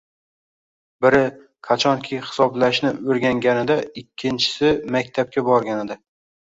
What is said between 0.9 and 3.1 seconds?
Biri, qachonki hisoblashni